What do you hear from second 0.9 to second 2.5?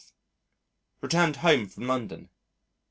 Returned home from London.